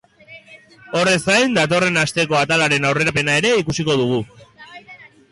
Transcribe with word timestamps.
Horrez 0.99 1.17
gain, 1.25 1.51
datorren 1.57 1.99
asteko 2.03 2.37
atalaren 2.39 2.87
aurrerapena 2.91 3.35
ere 3.41 3.51
ikusiko 3.65 3.99
dugu. 4.01 4.19